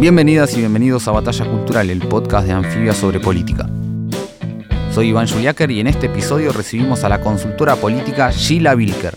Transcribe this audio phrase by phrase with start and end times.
[0.00, 3.68] Bienvenidas y bienvenidos a Batalla Cultural, el podcast de Anfibia sobre política.
[4.94, 9.14] Soy Iván Juliáquer y en este episodio recibimos a la consultora política Sheila Wilker.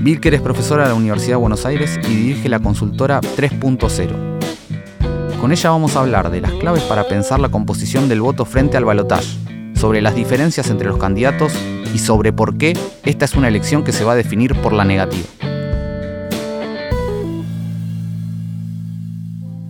[0.00, 5.40] Wilker es profesora de la Universidad de Buenos Aires y dirige la consultora 3.0.
[5.40, 8.76] Con ella vamos a hablar de las claves para pensar la composición del voto frente
[8.76, 9.26] al balotaje,
[9.74, 11.52] sobre las diferencias entre los candidatos
[11.92, 14.84] y sobre por qué esta es una elección que se va a definir por la
[14.84, 15.26] negativa.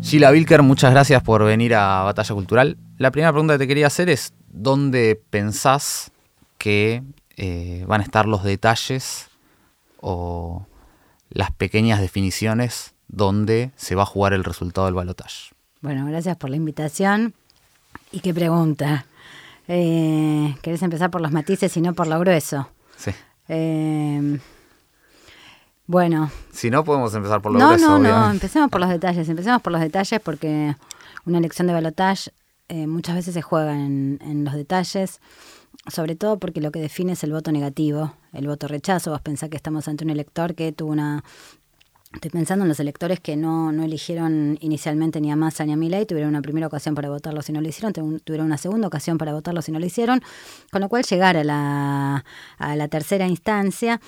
[0.09, 2.79] Sheila Wilker, muchas gracias por venir a Batalla Cultural.
[2.97, 6.13] La primera pregunta que te quería hacer es, ¿dónde pensás
[6.57, 7.03] que
[7.37, 9.29] eh, van a estar los detalles
[10.01, 10.67] o
[11.29, 15.51] las pequeñas definiciones donde se va a jugar el resultado del balotaje?
[15.83, 17.35] Bueno, gracias por la invitación.
[18.11, 19.05] ¿Y qué pregunta?
[19.69, 22.71] Eh, ¿Querés empezar por los matices y no por lo grueso?
[22.97, 23.11] Sí.
[23.49, 24.39] Eh,
[25.89, 26.31] bueno.
[26.53, 27.99] Si no, podemos empezar por lo no, grueso.
[27.99, 29.27] No, no, empecemos por los detalles.
[29.27, 30.77] Empecemos por los detalles porque
[31.25, 32.31] una elección de balotaje
[32.69, 35.23] eh, muchas veces se juega en, en, los detalles,
[35.87, 39.13] sobre todo porque lo que define es el voto negativo, el voto rechazo.
[39.13, 41.25] Vos pensás que estamos ante un elector que tuvo una...
[42.13, 45.77] Estoy pensando en los electores que no, no eligieron inicialmente ni a Massa ni a
[45.77, 49.19] Milei, tuvieron una primera ocasión para votarlo si no lo hicieron, tuvieron una segunda ocasión
[49.19, 50.23] para votarlo si no lo hicieron,
[50.71, 52.25] con lo cual llegar a la,
[52.59, 54.01] a la tercera instancia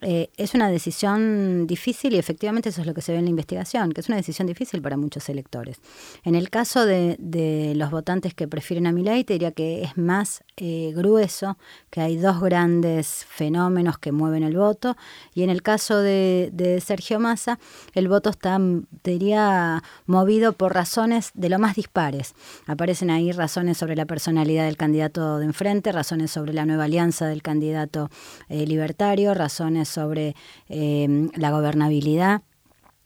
[0.00, 3.30] eh, es una decisión difícil y efectivamente eso es lo que se ve en la
[3.30, 5.80] investigación, que es una decisión difícil para muchos electores.
[6.24, 9.96] En el caso de, de los votantes que prefieren a Milei, te diría que es
[9.96, 11.56] más eh, grueso,
[11.90, 14.96] que hay dos grandes fenómenos que mueven el voto,
[15.34, 17.58] y en el caso de, de Sergio Massa,
[17.94, 18.58] el voto está,
[19.04, 22.34] diría, movido por razones de lo más dispares.
[22.66, 27.26] Aparecen ahí razones sobre la personalidad del candidato de enfrente, razones sobre la nueva alianza
[27.26, 28.10] del candidato
[28.48, 30.36] eh, libertario, razones sobre
[30.68, 32.42] eh, la gobernabilidad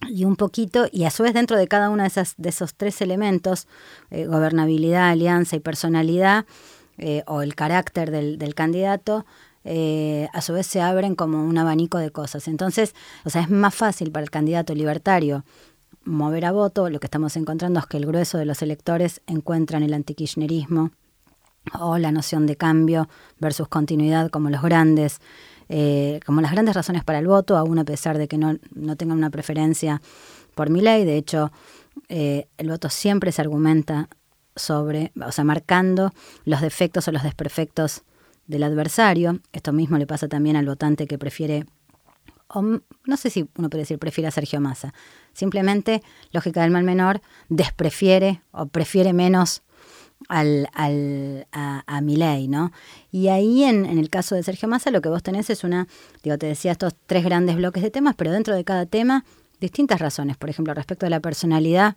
[0.08, 2.74] y un poquito, y a su vez dentro de cada uno de, esas, de esos
[2.74, 3.68] tres elementos,
[4.10, 6.44] eh, gobernabilidad, alianza y personalidad,
[6.98, 9.24] eh, o el carácter del, del candidato,
[9.64, 12.48] eh, a su vez se abren como un abanico de cosas.
[12.48, 12.94] Entonces,
[13.24, 15.44] o sea, es más fácil para el candidato libertario
[16.04, 19.84] mover a voto, lo que estamos encontrando es que el grueso de los electores encuentran
[19.84, 20.90] el antikirchnerismo
[21.78, 25.20] o la noción de cambio versus continuidad como los grandes
[25.74, 28.94] eh, como las grandes razones para el voto, aún a pesar de que no, no
[28.96, 30.02] tengan una preferencia
[30.54, 31.06] por mi ley.
[31.06, 31.50] De hecho,
[32.10, 34.10] eh, el voto siempre se argumenta
[34.54, 36.12] sobre, o sea, marcando
[36.44, 38.02] los defectos o los desperfectos
[38.46, 39.40] del adversario.
[39.54, 41.64] Esto mismo le pasa también al votante que prefiere,
[42.48, 44.92] o no sé si uno puede decir prefiere a Sergio Massa.
[45.32, 46.02] Simplemente,
[46.32, 49.62] lógica del mal menor, desprefiere o prefiere menos
[50.28, 52.72] al, al, a, a Milei, ¿no?
[53.10, 55.86] Y ahí en, el caso de Sergio Massa lo que vos tenés es una,
[56.22, 59.24] digo, te decía estos tres grandes bloques de temas, pero dentro de cada tema
[59.60, 60.36] distintas razones.
[60.36, 61.96] Por ejemplo, respecto de la personalidad,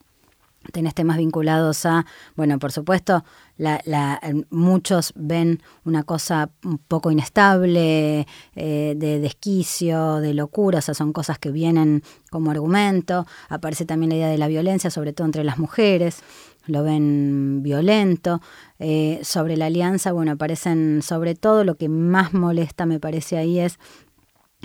[0.71, 2.05] tenés temas vinculados a,
[2.35, 3.23] bueno, por supuesto,
[3.57, 4.19] la, la,
[4.49, 11.13] muchos ven una cosa un poco inestable, eh, de desquicio, de locura, o sea, son
[11.13, 13.25] cosas que vienen como argumento.
[13.49, 16.21] Aparece también la idea de la violencia, sobre todo entre las mujeres
[16.67, 18.41] lo ven violento.
[18.79, 23.59] Eh, sobre la alianza, bueno, aparecen sobre todo lo que más molesta, me parece ahí
[23.59, 23.79] es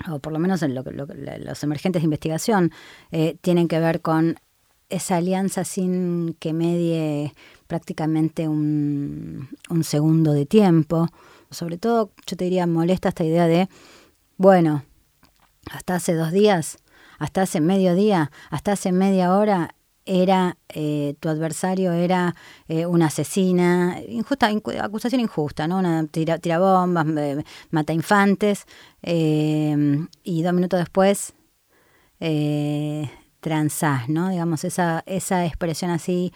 [0.08, 2.72] o por lo menos en lo, lo, los emergentes de investigación,
[3.10, 4.36] eh, tienen que ver con
[4.88, 7.34] esa alianza sin que medie
[7.66, 11.08] prácticamente un, un, segundo de tiempo.
[11.50, 13.68] Sobre todo, yo te diría, molesta esta idea de,
[14.36, 14.84] bueno,
[15.70, 16.78] hasta hace dos días,
[17.18, 19.74] hasta hace medio día, hasta hace media hora,
[20.06, 22.34] era eh, tu adversario era
[22.68, 24.50] eh, una asesina, injusta,
[24.82, 25.78] acusación injusta, ¿no?
[25.78, 28.66] Una tira, tira bombas, eh, mata infantes,
[29.02, 31.32] y dos minutos después
[33.40, 34.28] transás, ¿no?
[34.28, 36.32] Digamos, esa, esa expresión así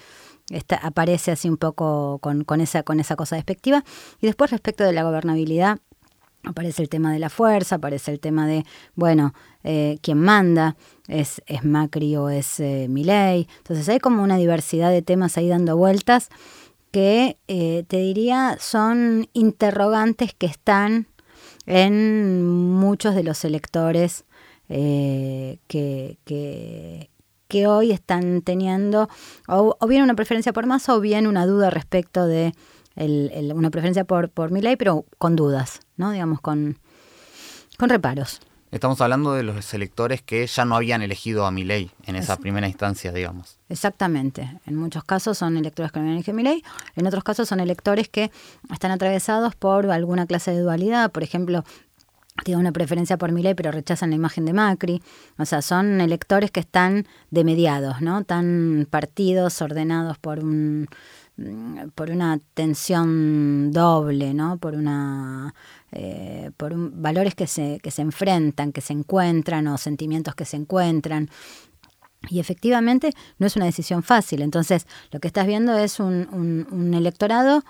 [0.50, 3.84] esta, aparece así un poco con, con, esa, con esa cosa despectiva.
[4.20, 5.80] Y después respecto de la gobernabilidad,
[6.44, 8.64] aparece el tema de la fuerza, aparece el tema de,
[8.94, 10.76] bueno, eh, quién manda,
[11.08, 13.48] es, es Macri o es eh, Milei.
[13.58, 16.30] Entonces hay como una diversidad de temas ahí dando vueltas
[16.90, 21.08] que eh, te diría son interrogantes que están
[21.66, 24.24] en muchos de los electores
[24.68, 27.10] eh, que, que,
[27.48, 29.08] que hoy están teniendo
[29.48, 32.54] o, bien una preferencia por Massa o bien una duda respecto de
[32.96, 36.10] una preferencia por, por ley, pero con dudas, ¿no?
[36.10, 36.78] Digamos, con,
[37.78, 38.40] con reparos.
[38.74, 42.66] Estamos hablando de los electores que ya no habían elegido a Milei en esa primera
[42.66, 43.60] instancia, digamos.
[43.68, 44.58] Exactamente.
[44.66, 46.64] En muchos casos son electores que no habían elegido a Milei,
[46.96, 48.32] en otros casos son electores que
[48.72, 51.64] están atravesados por alguna clase de dualidad, por ejemplo,
[52.42, 55.02] tienen una preferencia por Milei pero rechazan la imagen de Macri.
[55.38, 58.24] O sea, son electores que están de mediados, ¿no?
[58.24, 60.88] Tan partidos ordenados por un
[61.96, 64.58] por una tensión doble, ¿no?
[64.58, 65.54] Por una
[65.92, 70.56] eh, por valores que se, que se enfrentan, que se encuentran o sentimientos que se
[70.56, 71.28] encuentran.
[72.30, 74.42] Y efectivamente no es una decisión fácil.
[74.42, 77.62] Entonces, lo que estás viendo es un, un, electorado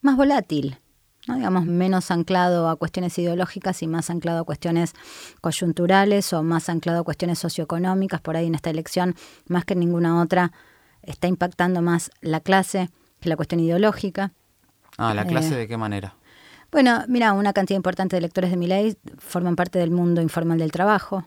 [0.00, 0.78] más volátil,
[1.26, 1.36] ¿no?
[1.36, 4.94] digamos, menos anclado a cuestiones ideológicas y más anclado a cuestiones
[5.40, 8.20] coyunturales o más anclado a cuestiones socioeconómicas.
[8.20, 9.14] Por ahí en esta elección,
[9.46, 10.52] más que en ninguna otra,
[11.02, 12.90] está impactando más la clase
[13.20, 14.32] que la cuestión ideológica.
[14.96, 16.14] Ah, ¿la clase eh, de qué manera?
[16.70, 20.58] Bueno, mira, una cantidad importante de electores de mi ley forman parte del mundo informal
[20.58, 21.26] del trabajo.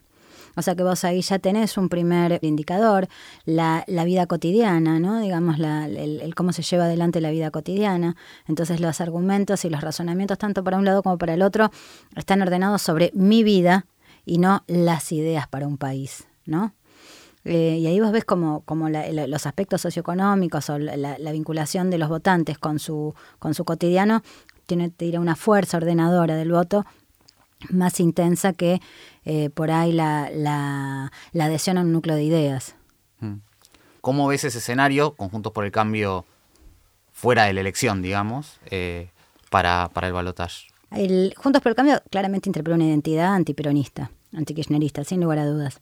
[0.55, 3.07] O sea que vos ahí ya tenés un primer indicador,
[3.45, 5.19] la, la vida cotidiana, ¿no?
[5.19, 8.15] Digamos, la, el, cómo se lleva adelante la vida cotidiana.
[8.47, 11.71] Entonces los argumentos y los razonamientos, tanto para un lado como para el otro,
[12.15, 13.85] están ordenados sobre mi vida
[14.25, 16.73] y no las ideas para un país, ¿no?
[17.45, 21.97] Eh, y ahí vos ves como, como los aspectos socioeconómicos o la, la, vinculación de
[21.97, 24.23] los votantes con su, con su cotidiano
[24.65, 26.85] tiene, una fuerza ordenadora del voto
[27.69, 28.81] más intensa que
[29.25, 32.75] eh, por ahí la, la, adhesión a un núcleo de ideas.
[33.19, 33.35] Mm.
[34.01, 36.25] ¿Cómo ves ese escenario, conjuntos por el cambio
[37.11, 39.09] fuera de la elección, digamos, eh,
[39.49, 40.73] para, para el balotaje?
[40.93, 45.79] El Juntos por el Cambio claramente interpretó una identidad antiperonista, antikirchnerista, sin lugar a dudas.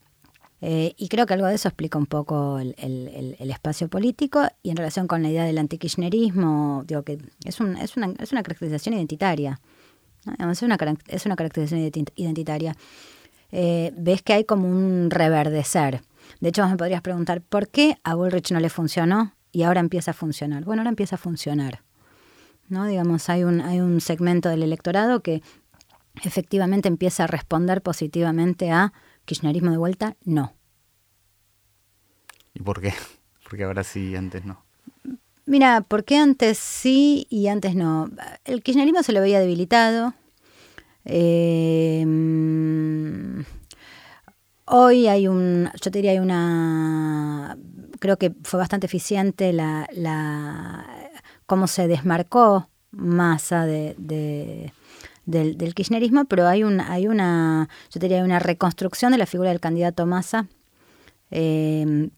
[0.62, 4.78] Eh, y creo que algo de eso explica un poco el, espacio político y en
[4.78, 8.96] relación con la idea del antikirchnerismo, digo que es, un, es, una, es una caracterización
[8.96, 9.60] identitaria.
[10.52, 10.78] Es, una,
[11.08, 12.76] es una caracterización identitaria.
[13.52, 16.04] Eh, ves que hay como un reverdecer.
[16.40, 19.80] De hecho, vos me podrías preguntar, ¿por qué a Bullrich no le funcionó y ahora
[19.80, 20.64] empieza a funcionar?
[20.64, 21.82] Bueno, ahora empieza a funcionar.
[22.70, 22.86] ¿no?
[22.86, 25.44] Digamos, hay un, hay un segmento del electorado que
[26.24, 28.94] efectivamente empieza a responder positivamente a
[29.26, 30.16] ¿Kirchnerismo de vuelta?
[30.24, 30.56] No.
[32.54, 32.94] ¿Y por qué?
[33.50, 34.64] Porque ahora sí antes no.
[35.52, 38.10] Mira, ¿por qué antes sí y antes no?
[38.46, 40.14] El kirchnerismo se lo veía debilitado.
[41.04, 42.06] Eh,
[44.64, 47.58] hoy hay un, yo te diría, hay una,
[48.00, 50.86] creo que fue bastante eficiente la, la
[51.48, 53.94] cómo se desmarcó Massa de,
[55.26, 59.60] del, kirchnerismo, pero hay, un, hay una, yo diría, una reconstrucción de la figura del
[59.60, 60.48] candidato Massa
[61.30, 62.10] eh,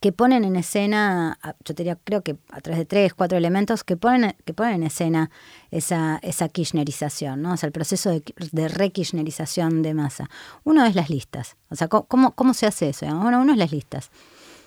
[0.00, 3.96] que ponen en escena, yo diría, creo que a través de tres, cuatro elementos que
[3.96, 5.30] ponen, que ponen en escena
[5.70, 7.52] esa, esa kirchnerización, ¿no?
[7.52, 8.22] O sea, el proceso de,
[8.52, 10.28] de re-kirchnerización de masa.
[10.64, 11.56] Uno es las listas.
[11.70, 13.06] O sea, ¿cómo, cómo se hace eso?
[13.06, 14.10] Bueno, uno es las listas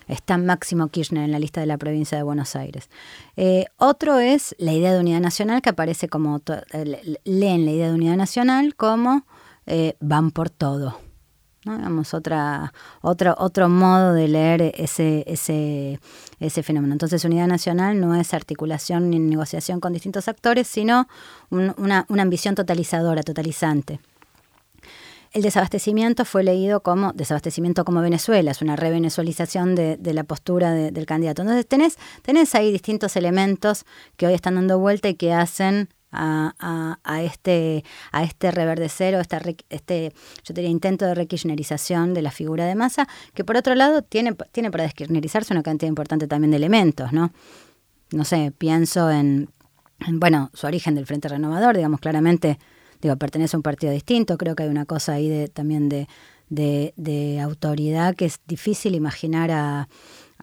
[0.08, 2.88] está Máximo Kirchner en la lista de la provincia de Buenos Aires.
[3.36, 6.40] Eh, otro es la idea de unidad nacional, que aparece como,
[7.24, 9.26] leen la idea de unidad nacional como
[9.66, 10.98] eh, van por todo.
[11.76, 12.02] ¿No?
[12.12, 12.72] otra,
[13.02, 16.00] otro, otro modo de leer ese, ese,
[16.40, 16.94] ese fenómeno.
[16.94, 21.08] Entonces, unidad nacional no es articulación ni negociación con distintos actores, sino
[21.50, 24.00] una, una ambición totalizadora, totalizante.
[25.32, 31.06] El desabastecimiento fue leído como desabastecimiento como Venezuela, es una revenezualización de, la postura del
[31.06, 31.42] candidato.
[31.42, 33.84] Entonces tenés, tenés ahí distintos elementos
[34.16, 39.40] que hoy están dando vuelta y que hacen a, este, a este reverdecer o esta,
[39.68, 40.12] este,
[40.44, 44.34] yo diría, intento de requirchnerización de la figura de masa, que por otro lado tiene,
[44.52, 47.32] tiene para desquirnerizarse una cantidad importante también de elementos, ¿no?
[48.10, 49.50] No sé, pienso en,
[50.06, 52.58] en bueno, su origen del Frente Renovador, digamos, claramente
[53.00, 56.06] digo, pertenece a un partido distinto, creo que hay una cosa ahí de, también de,
[56.48, 59.88] de, autoridad que es difícil imaginar a,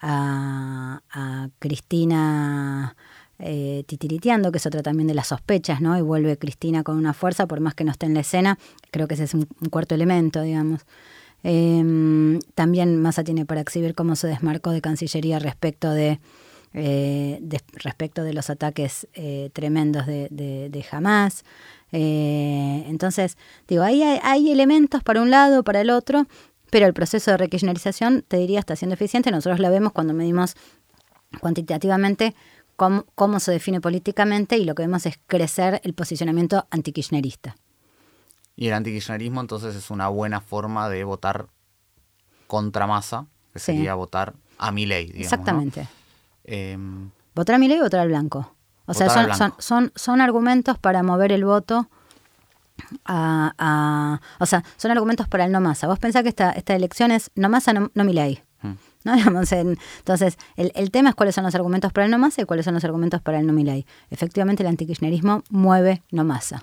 [0.01, 2.95] a, Cristina
[3.39, 5.97] eh, titiriteando, que es otra también de las sospechas, ¿no?
[5.97, 8.57] Y vuelve Cristina con una fuerza, por más que no esté en la escena,
[8.91, 10.81] creo que ese es un, cuarto elemento, digamos.
[11.43, 16.19] Em, también Massa tiene para exhibir cómo se desmarcó de Cancillería respecto de,
[16.73, 17.39] eh,
[17.73, 21.45] respecto de los ataques eh, tremendos de, de, de Hamas.
[21.93, 23.37] Eh, entonces,
[23.69, 26.27] digo, ahí hay, elementos para un lado, para el otro,
[26.69, 29.31] pero el proceso de rekirchnerización, te diría, está siendo eficiente.
[29.31, 30.55] Nosotros la vemos cuando medimos
[31.39, 32.35] cuantitativamente
[32.75, 37.55] cómo, cómo se define políticamente y lo que vemos es crecer el posicionamiento antikirchnerista.
[38.55, 41.47] Y el antikirchnerismo entonces es una buena forma de votar
[42.47, 45.11] contra masa, que sería votar a mi ley.
[45.15, 45.87] Exactamente.
[46.43, 48.53] Em, votar a mi ley o votar al blanco.
[48.85, 51.89] O sea, son, son, son, argumentos para mover el voto
[53.05, 55.87] a, o sea, son argumentos para el no masa.
[55.87, 58.41] Vos pensás que esta, esta elección es no masa, no, mi ley.
[59.05, 59.13] ¿No?
[59.51, 62.65] entonces, el, el, tema es cuáles son los argumentos para el no masa y cuáles
[62.65, 63.85] son los argumentos para el no mi ley.
[64.11, 66.61] Efectivamente, el antikirchnerismo mueve no masa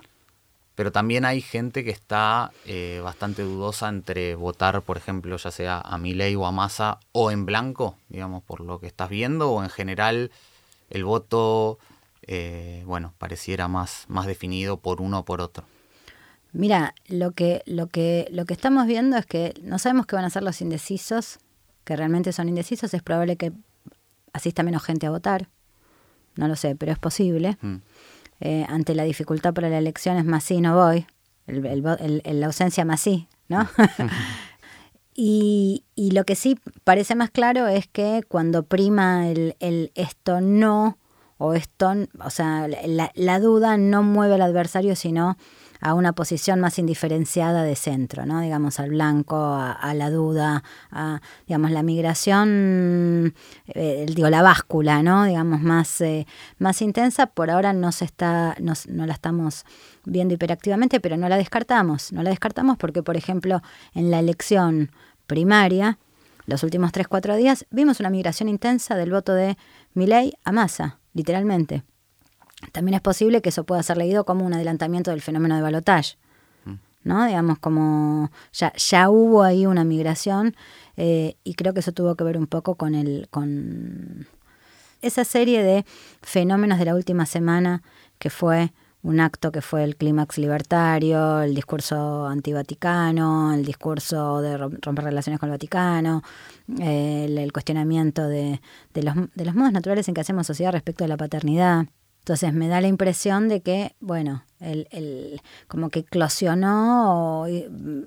[0.75, 5.79] pero también hay gente que está eh, bastante dudosa entre votar, por ejemplo, ya sea
[5.79, 9.63] a Milei o a Massa o en blanco, digamos, por lo que estás viendo, o
[9.63, 10.31] en general
[10.89, 11.77] el voto,
[12.23, 15.65] eh, bueno, pareciera más, más definido por uno o por otro.
[16.53, 20.25] Mira, lo que, lo, que, lo que estamos viendo es que no sabemos qué van
[20.25, 21.39] a ser los indecisos,
[21.83, 23.51] que realmente son indecisos, es probable que
[24.33, 25.49] asista menos gente a votar,
[26.35, 27.57] no lo sé, pero es posible.
[27.61, 27.75] Mm.
[28.39, 31.05] Eh, ante la dificultad para la elección es más sí, no voy,
[31.45, 33.69] la ausencia más sí, ¿no?
[35.15, 40.97] y, lo que sí parece más claro es que cuando prima el, esto no
[41.37, 45.37] o esto, o sea, la, la duda no mueve al adversario, sino
[45.83, 48.39] a una posición más indiferenciada de centro, ¿no?
[48.39, 53.35] Digamos, al blanco, a, la duda, a, digamos, la migración,
[53.67, 55.25] eh, digo, la báscula, ¿no?
[55.25, 56.25] Digamos, más, eh,
[56.57, 59.65] más intensa, por ahora no se está, no, no la estamos
[60.05, 62.13] viendo hiperactivamente, pero no la descartamos.
[62.13, 63.61] No la descartamos porque, por ejemplo,
[63.93, 64.89] en la elección
[65.27, 65.97] primaria,
[66.45, 69.57] los últimos 3-4 días, vimos una migración intensa del voto de
[69.93, 71.83] Milei a Massa, literalmente.
[72.71, 76.17] También es posible que eso pueda ser leído como un adelantamiento del fenómeno de balotage.
[76.65, 76.73] Mm.
[77.03, 77.25] ¿no?
[77.25, 80.55] Digamos, como ya, ya hubo ahí una migración
[80.97, 84.27] eh, y creo que eso tuvo que ver un poco con, el, con
[85.01, 85.85] esa serie de
[86.21, 87.83] fenómenos de la última semana
[88.19, 88.71] que fue
[89.03, 95.41] un acto que fue el clímax libertario, el discurso antivaticano, el discurso de romper relaciones
[95.41, 96.23] con el Vaticano,
[96.79, 98.61] el, cuestionamiento de,
[98.93, 101.85] de, los, de los modos naturales en que hacemos sociedad respecto a la paternidad.
[102.23, 107.47] Entonces me da la impresión de que, bueno, el, el, como que eclosionó o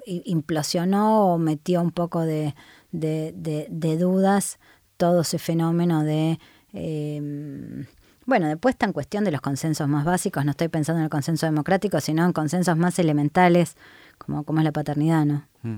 [0.06, 2.54] implosionó o metió un poco de,
[2.92, 4.58] de, dudas
[4.96, 6.38] todo ese fenómeno de...
[6.72, 7.86] Eh,
[8.24, 11.10] bueno, después está en cuestión de los consensos más básicos, no estoy pensando en el
[11.10, 13.76] consenso democrático, sino en consensos más elementales,
[14.16, 15.46] como, como es la paternidad, ¿no?
[15.62, 15.76] Mm.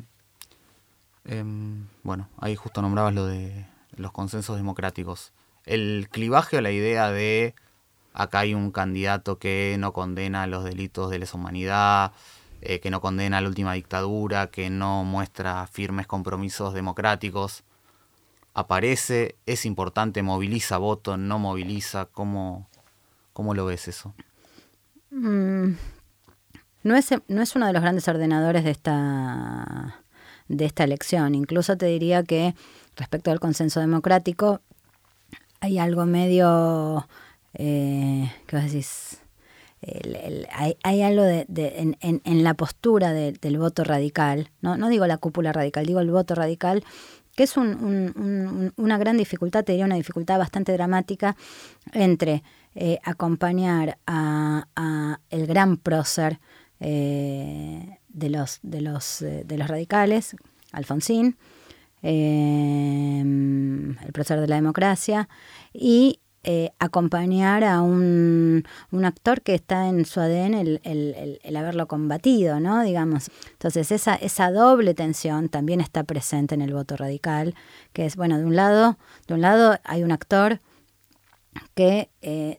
[1.25, 3.67] Em, bueno, ahí justo nombrabas lo de
[3.97, 5.33] los consensos democráticos.
[5.65, 7.57] El clivaje o la idea de
[8.13, 12.13] acá hay un candidato que no condena los delitos de lesa humanidad,
[12.61, 17.63] eh, que no condena la última dictadura, que no muestra firmes compromisos democráticos.
[18.55, 22.07] Aparece, es importante, moviliza voto, no moviliza.
[22.07, 22.69] ¿Cómo,
[23.33, 24.15] cómo lo ves eso?
[25.11, 25.75] Mm,
[26.83, 30.03] no, es, no es uno de los grandes ordenadores de esta,
[30.49, 31.37] de esta elección.
[31.37, 32.57] Incluso te diría que
[32.97, 34.61] respecto al consenso democrático
[35.61, 37.07] hay algo medio
[37.59, 39.19] eh, ¿qué vas a decir?
[40.83, 44.77] hay, algo en, la postura del voto radical, ¿no?
[44.77, 46.83] no digo la cúpula radical, digo el voto radical,
[47.37, 51.37] que es una gran dificultad, te diría una dificultad bastante dramática
[51.93, 52.43] entre
[52.75, 56.41] eh, acompañar a, el gran prócer
[56.81, 60.35] eh, de, los, de, los, de los radicales,
[60.73, 61.37] Alfonsín,
[62.03, 62.17] el
[64.13, 65.29] prócer de la democracia,
[65.73, 66.19] y
[66.51, 71.87] eh, acompañar a un, un, actor que está en su ADN el, el, el, haberlo
[71.87, 72.83] combatido, ¿no?
[72.83, 73.31] Digamos.
[73.53, 77.55] Entonces, esa, esa doble tensión también está presente en el voto radical,
[77.93, 80.61] que es, bueno, de un lado, de un lado hay un actor
[81.75, 82.59] que eh,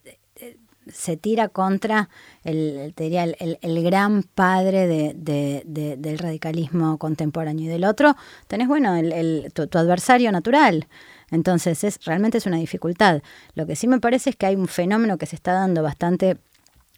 [0.92, 2.10] se tira contra
[2.44, 8.16] el, diría, el, el, gran padre de, de, del radicalismo contemporáneo y del otro
[8.48, 10.88] tenés, bueno, el, tu adversario natural.
[11.32, 13.22] Entonces, es, realmente es una dificultad.
[13.56, 16.38] Lo que sí me parece es que hay un fenómeno que se está dando bastante,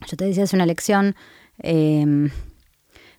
[0.07, 1.15] yo te decía, es una lección
[1.59, 2.29] em,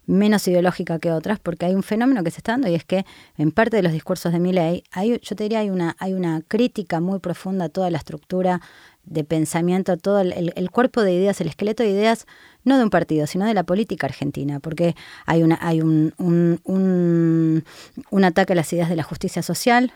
[0.07, 3.04] menos ideológica que otras, porque hay un fenómeno que se está dando y es que
[3.37, 6.42] en parte de los discursos de Milley, hay, yo te diría, hay una, hay una
[6.47, 8.61] crítica muy profunda a toda la estructura
[9.04, 12.26] de pensamiento, todo el, cuerpo de ideas, el esqueleto de ideas,
[12.64, 14.95] no de un partido, sino de la política argentina, porque
[15.26, 17.64] hay, una, hay un, un, un,
[18.11, 19.92] un ataque a las ideas de la justicia social,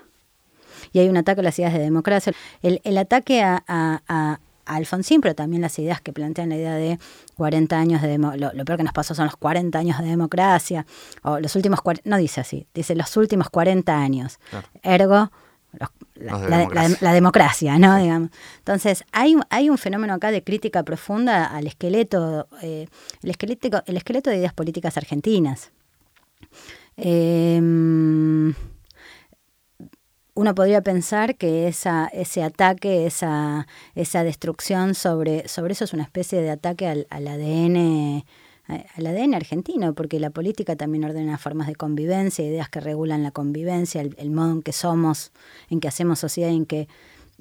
[0.92, 2.32] y hay un ataque a las ideas de democracia.
[2.62, 6.98] El, el ataque a, a, Alfonsín, pero también las ideas que plantean la idea de
[7.36, 10.84] 40 años de lo, lo, peor que nos pasó son los 40 años de democracia,
[11.22, 14.40] o los últimos, no dice así, dice los últimos 40 años.
[14.82, 15.30] Ergo,
[16.14, 17.78] la, democracia.
[17.78, 17.96] ¿no?
[17.96, 18.30] Digamos.
[18.58, 22.88] Entonces, hay, hay un fenómeno acá de crítica profunda al esqueleto, eh,
[23.22, 25.70] el, esqueleto el esqueleto de ideas políticas argentinas.
[26.96, 27.60] Eh,
[30.36, 36.42] uno podría pensar que esa, ese ataque, esa, destrucción sobre, sobre eso es una especie
[36.42, 38.22] de ataque al, ADN
[38.68, 43.30] al ADN argentino, porque la política también ordena formas de convivencia, ideas que regulan la
[43.30, 45.32] convivencia, el, modo en que somos,
[45.70, 46.88] en que hacemos sociedad, en que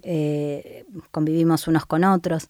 [0.04, 2.48] eh, convivimos unos con otros,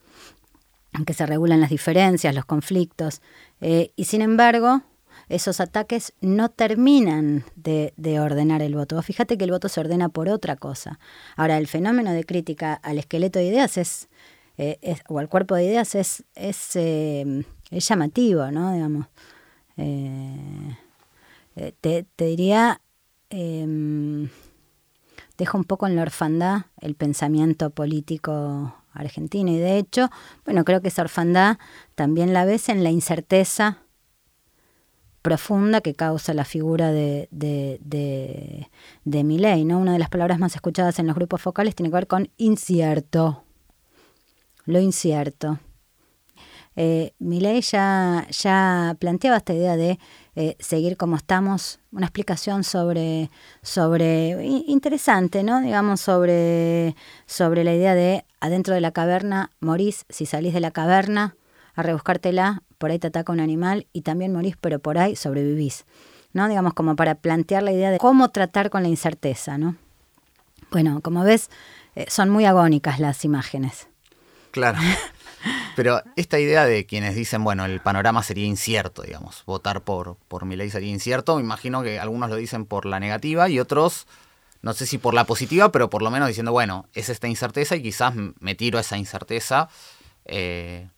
[0.93, 3.21] en que se regulan las diferencias, los conflictos.
[3.61, 4.81] Eh, y sin embargo,
[5.29, 9.01] esos ataques no terminan de, ordenar el voto.
[9.01, 10.99] Fíjate que el voto se ordena por otra cosa.
[11.35, 14.07] Ahora, el fenómeno de crítica al esqueleto de ideas es,
[14.57, 18.73] eh, o al cuerpo de ideas es, es, eh, llamativo, ¿no?
[18.73, 19.07] Digamos.
[19.77, 20.75] Eh,
[21.81, 22.81] te, te, diría,
[23.29, 24.29] em,
[25.37, 30.09] deja un poco en la orfandad el pensamiento político argentino y de hecho,
[30.45, 31.57] bueno, creo que esa orfandad
[31.95, 33.84] también la ves en la incerteza
[35.25, 38.69] profunda que causa la figura de, de, de,
[39.05, 39.23] de
[39.65, 39.79] ¿no?
[39.79, 43.43] Una de las palabras más escuchadas en los grupos focales tiene que ver con incierto,
[44.65, 45.57] lo incierto.
[46.75, 49.97] Eh, ya, ya planteaba esta idea de
[50.35, 53.31] eh, seguir como estamos, una explicación sobre,
[53.63, 55.59] sobre interesante, ¿no?
[55.59, 60.69] Digamos, sobre, sobre la idea de adentro de la caverna morís, si salís de la
[60.69, 61.35] caverna
[61.73, 65.85] a rebuscártela, por ahí te ataca un animal y también morís, pero por ahí sobrevivís.
[66.35, 66.49] ¿no?
[66.49, 69.77] Digamos, como para plantear la idea de cómo tratar con la incerteza, ¿no?
[70.69, 71.49] Bueno, como ves,
[71.95, 73.87] eh, son muy agónicas las imágenes.
[74.51, 74.77] Claro.
[75.77, 80.43] Pero esta idea de quienes dicen, bueno, el panorama sería incierto, digamos, votar por, por
[80.43, 84.05] mi ley sería incierto, me imagino que algunos lo dicen por la negativa y otros,
[84.61, 87.77] no sé si por la positiva, pero por lo menos diciendo, bueno, es esta incerteza
[87.77, 89.69] y quizás me tiro a esa incerteza
[90.25, 90.89] eh,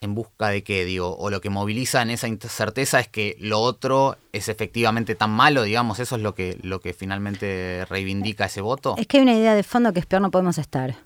[0.00, 3.60] en busca de qué, digo, o lo que moviliza en esa incerteza es que lo
[3.60, 8.60] otro es efectivamente tan malo, digamos, eso es lo que, lo que finalmente reivindica ese
[8.60, 8.94] voto.
[8.98, 10.96] Es que hay una idea de fondo que es peor no podemos estar.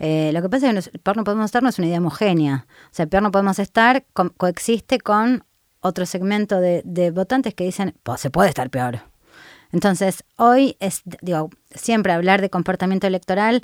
[0.00, 2.66] Eh, lo que pasa es que peor no podemos estar no es una idea homogénea.
[2.86, 4.04] O sea, peor no podemos estar
[4.36, 5.44] coexiste con
[5.80, 9.00] otro segmento de, de votantes que dicen, pues se puede estar peor.
[9.70, 13.62] Entonces, hoy es, digo, siempre hablar de comportamiento electoral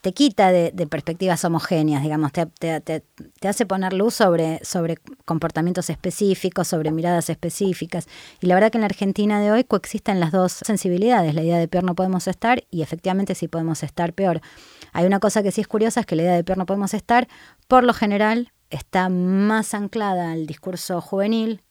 [0.00, 3.02] te, quita de, perspectivas homogéneas, digamos, te, te,
[3.46, 8.08] hace poner luz sobre, sobre comportamientos específicos, sobre miradas específicas.
[8.40, 11.58] Y la verdad que en la Argentina de hoy coexisten las dos sensibilidades, la idea
[11.58, 14.40] de peor no podemos estar y efectivamente sí podemos estar peor.
[14.92, 16.94] Hay una cosa que sí es curiosa, es que la idea de peor no podemos
[16.94, 17.28] estar,
[17.68, 21.62] por lo general, está más anclada al discurso juvenil,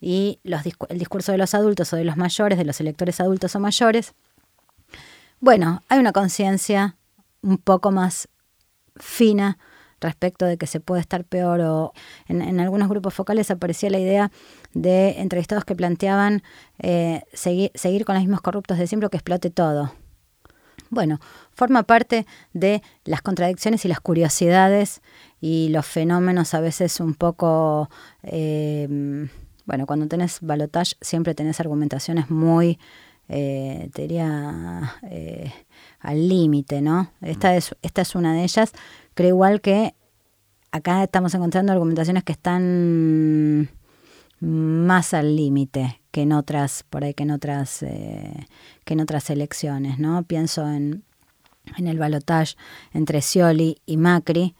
[0.00, 3.60] y el discurso de los adultos o de los mayores, de los electores adultos o
[3.60, 4.14] mayores,
[5.40, 6.96] bueno, hay una conciencia
[7.42, 8.28] un poco más
[8.96, 9.58] fina
[10.00, 11.92] respecto de que se puede estar peor o
[12.26, 14.30] en, algunos grupos focales aparecía la idea
[14.72, 16.42] de entrevistados que planteaban
[16.78, 19.92] eh, seguir, seguir con los mismos corruptos de siempre que explote todo.
[20.88, 21.20] Bueno,
[21.52, 25.02] forma parte de las contradicciones y las curiosidades
[25.40, 27.88] y los fenómenos a veces un poco
[28.22, 29.28] eh,
[29.66, 32.78] bueno, cuando tenés balotage siempre tenés argumentaciones muy,
[33.28, 35.52] eh, te diría, eh,
[36.00, 37.12] al límite, ¿no?
[37.20, 38.72] Esta es, esta es una de ellas.
[39.14, 39.94] Creo igual que
[40.72, 43.70] acá estamos encontrando argumentaciones que están
[44.40, 48.46] más al límite que en otras, por ahí que en otras, eh,
[48.84, 50.22] que en otras elecciones, ¿no?
[50.24, 51.04] Pienso en,
[51.76, 52.56] en el balotage
[52.92, 54.56] entre Scioli y Macri,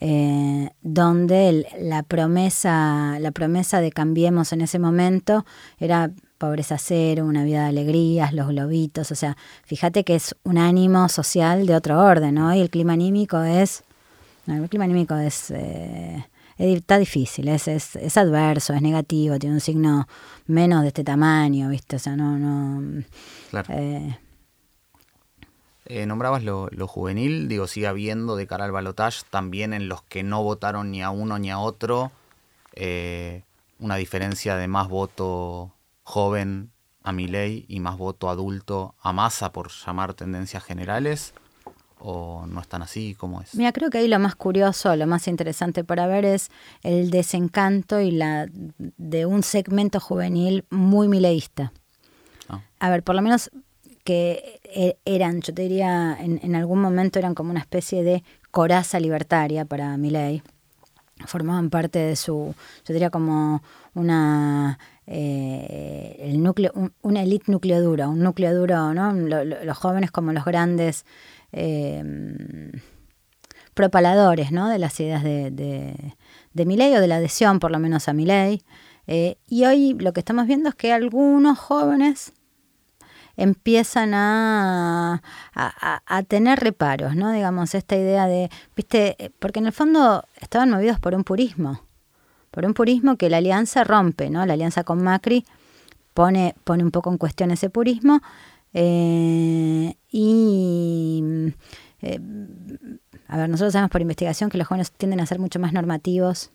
[0.00, 5.44] eh, donde la, promesa, la promesa de cambiemos en ese momento
[5.78, 10.58] era pobreza cero, una vida de alegrías, los globitos, o sea, fíjate que es un
[10.58, 12.52] ánimo social de otro orden, ¿no?
[12.54, 13.84] Y el clima anímico es,
[14.46, 16.24] el clima anímico es, eh,
[16.58, 20.08] está difícil, es, es, es, adverso, es negativo, tiene un signo
[20.46, 21.96] menos de este tamaño, ¿viste?
[21.96, 23.02] O sea, no, no...
[23.68, 24.16] Eh,
[25.84, 30.22] eh, nombrabas lo, juvenil, digo, sigue habiendo de cara al balotage también en los que
[30.22, 32.12] no votaron ni a uno ni a otro
[32.74, 33.42] eh,
[33.78, 36.70] una diferencia de más voto joven
[37.02, 41.34] a mi ley y más voto adulto a masa, por llamar tendencias generales.
[42.04, 43.14] ¿O no están así?
[43.16, 43.54] ¿Cómo es?
[43.54, 46.50] Mira, creo que ahí lo más curioso, lo más interesante para ver es
[46.82, 51.72] el desencanto y la de un segmento juvenil muy mileísta.
[52.48, 52.60] Ah.
[52.80, 53.52] A ver, por lo menos
[54.04, 59.64] que e, eran, yo diría, en, algún momento eran como una especie de coraza libertaria
[59.64, 60.42] para Milley.
[61.26, 63.62] Formaban parte de su, yo diría como
[63.94, 69.12] una eh, el núcleo, una élite núcleo duro, un núcleo duro, ¿no?
[69.12, 71.04] los jóvenes como los grandes
[71.52, 72.02] eh,
[73.74, 74.68] propaladores, ¿no?
[74.68, 76.14] De las ideas de, de,
[76.52, 78.62] de o de la adhesión, por lo menos a Milley.
[79.06, 82.32] Eh, y hoy lo que estamos viendo es que algunos jóvenes
[83.36, 85.22] empiezan a,
[85.54, 87.32] a, tener reparos, ¿no?
[87.32, 91.82] Digamos, esta idea de, viste, porque en el fondo estaban movidos por un purismo,
[92.50, 94.44] por un purismo que la alianza rompe, ¿no?
[94.46, 95.44] La alianza con Macri
[96.14, 98.20] pone, pone un poco en cuestión ese purismo
[98.74, 101.52] eh, y...
[102.02, 102.20] Eh,
[103.28, 106.50] a ver, nosotros sabemos por investigación que los jóvenes tienden a ser mucho más normativos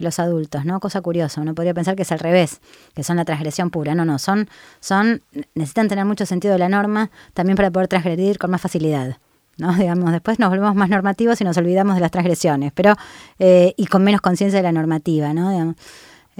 [0.00, 0.80] los adultos, ¿no?
[0.80, 2.60] Cosa curiosa, uno podría pensar que es al revés,
[2.94, 3.94] que son la transgresión pura.
[3.94, 4.48] No, no, son,
[4.80, 5.22] son,
[5.54, 9.18] necesitan tener mucho sentido de la norma también para poder transgredir con más facilidad.
[9.58, 9.72] ¿no?
[9.76, 12.94] Digamos, después nos volvemos más normativos y nos olvidamos de las transgresiones, pero,
[13.38, 15.74] eh, y con menos conciencia de la normativa, ¿no?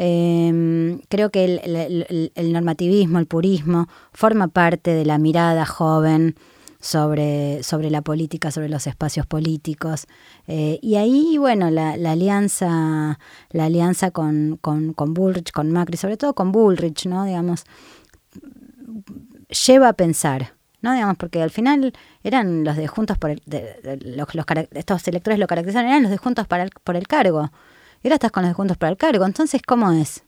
[0.01, 6.37] Em, creo que el, normativismo, el purismo, forma parte de la mirada joven
[6.81, 10.07] sobre, sobre la política, sobre los espacios políticos.
[10.47, 13.19] Eh, y ahí, bueno, la, la, alianza,
[13.51, 17.25] la alianza con, con, con Bullrich, con Macri, sobre todo con Bullrich, ¿no?
[17.25, 17.65] Digamos,
[19.67, 20.55] lleva a pensar.
[20.81, 20.93] ¿no?
[20.93, 23.43] Digamos, porque al final eran los de Juntos por el,
[24.15, 24.29] los,
[24.73, 27.51] estos electores lo caracterizan, eran los de Juntos para el, por el cargo.
[28.03, 29.25] Y ahora estás con los de Juntos para el cargo.
[29.27, 30.23] Entonces, ¿cómo es?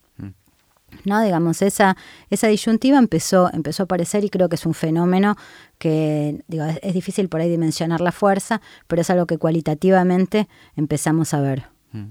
[1.05, 1.23] ¿No?
[1.23, 1.97] Digamos, esa,
[2.31, 5.37] esa disyuntiva empezó, empezó a aparecer y creo que es un fenómeno
[5.79, 11.35] que, digo, es, difícil por ahí dimensionar la fuerza, pero es algo que cualitativamente empezamos
[11.35, 11.67] a ver.
[11.93, 12.11] Mm.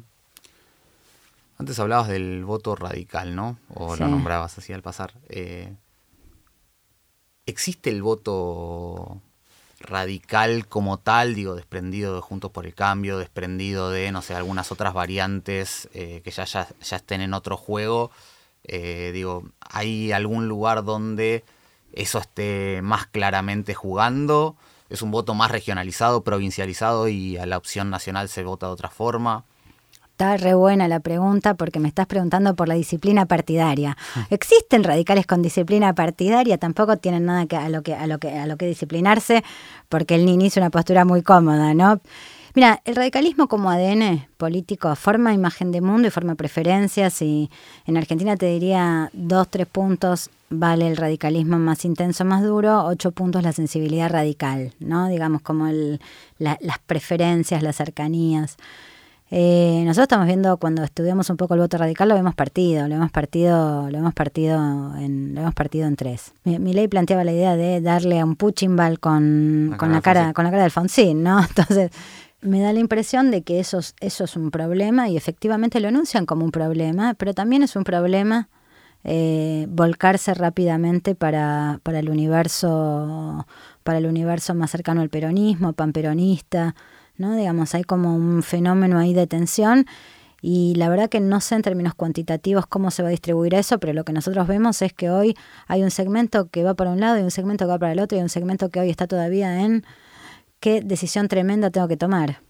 [1.57, 3.57] Antes hablabas del voto radical, ¿no?
[3.73, 5.13] O lo nombrabas así al pasar.
[5.27, 5.73] Eh,
[7.45, 9.21] ¿Existe el voto
[9.81, 14.71] radical como tal, digo, desprendido de Juntos por el Cambio, desprendido de, no sé, algunas
[14.71, 18.11] otras variantes eh, que ya, ya, ya estén en otro juego?
[18.63, 21.43] Eh, digo, ¿hay algún lugar donde
[21.93, 24.55] eso esté más claramente jugando?
[24.89, 28.89] ¿Es un voto más regionalizado, provincializado y a la opción nacional se vota de otra
[28.89, 29.43] forma?
[30.19, 33.95] Está re buena la pregunta porque me estás preguntando por la disciplina partidaria.
[34.29, 36.57] ¿Existen radicales con disciplina partidaria?
[36.57, 39.45] Tampoco tienen nada que, a, lo que, a, lo que, a lo que disciplinarse
[39.87, 42.01] porque el Nini hizo una postura muy cómoda, ¿no?
[42.55, 47.49] Mira, el radicalismo como ADN político forma imagen de mundo y forma preferencias y
[47.85, 53.11] en Argentina te diría dos, tres puntos vale el radicalismo más intenso, más duro, ocho
[53.11, 55.07] puntos la sensibilidad radical, ¿no?
[55.07, 56.01] Digamos como el,
[56.37, 58.57] las preferencias, las cercanías.
[59.31, 62.95] Eh, nosotros estamos viendo cuando estudiamos un poco el voto radical lo hemos partido, lo
[62.95, 64.57] hemos partido, lo hemos partido
[64.97, 66.33] en, lo hemos partido en tres.
[66.45, 70.45] Mi, ley planteaba la idea de darle a un puchimbal con, con la cara, con
[70.45, 71.39] la cara de Alfonsín, ¿no?
[71.47, 71.91] Entonces
[72.41, 76.25] me da la impresión de que eso, eso es un problema y efectivamente lo anuncian
[76.25, 78.49] como un problema, pero también es un problema
[79.03, 83.45] eh, volcarse rápidamente para, para el universo
[83.83, 86.75] para el universo más cercano al peronismo, panperonista,
[87.17, 87.35] ¿no?
[87.35, 89.85] Digamos, hay como un fenómeno ahí de tensión
[90.41, 93.79] y la verdad que no sé en términos cuantitativos cómo se va a distribuir eso,
[93.79, 95.35] pero lo que nosotros vemos es que hoy
[95.67, 97.99] hay un segmento que va para un lado y un segmento que va para el
[97.99, 99.83] otro y un segmento que hoy está todavía en
[100.59, 102.41] qué decisión tremenda tengo que tomar.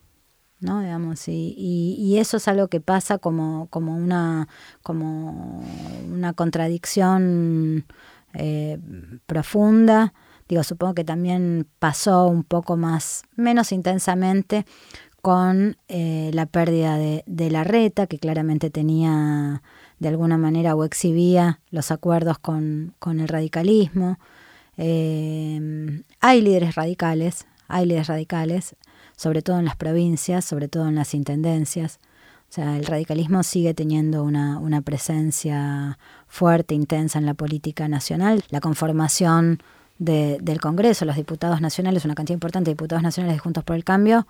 [0.59, 0.81] ¿no?
[0.81, 4.47] Digamos, y, y, eso es algo que pasa como, como, una,
[4.83, 5.63] como
[6.11, 7.85] una contradicción
[8.33, 8.77] eh,
[9.25, 10.13] profunda.
[10.47, 14.65] Digo, supongo que también pasó un poco más, menos intensamente
[15.21, 19.61] con eh, la pérdida de, la reta, que claramente tenía
[19.99, 24.17] de alguna manera o exhibía los acuerdos con, con el radicalismo.
[24.77, 28.75] Eh, hay líderes radicales, hay líderes radicales,
[29.15, 31.99] sobre todo en las provincias, sobre todo en las intendencias.
[32.49, 38.43] O sea, el radicalismo sigue teniendo una, una presencia fuerte, intensa en la política nacional.
[38.49, 39.61] La conformación
[39.99, 43.75] de, del Congreso, los diputados nacionales, una cantidad importante de diputados nacionales de Juntos por
[43.75, 44.25] el Cambio,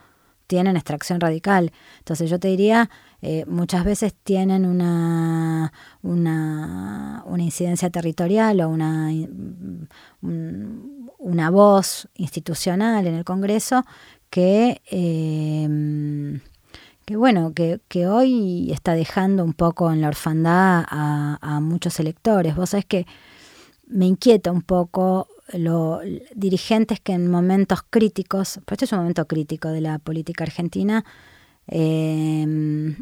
[0.50, 1.72] tienen extracción radical.
[2.00, 2.90] Entonces yo te diría,
[3.22, 9.12] eh, muchas veces tienen una, una, incidencia territorial o una,
[10.22, 13.86] una voz institucional en el Congreso
[14.32, 16.42] que, em,
[17.06, 22.00] que bueno, que, que, hoy está dejando un poco en la orfandad a, a muchos
[22.00, 22.56] electores.
[22.56, 23.06] Vos sabés que
[23.88, 26.02] me inquieta un poco los
[26.36, 31.06] dirigentes que en momentos críticos, pues este es un momento crítico de la política argentina,
[31.68, 32.98] em,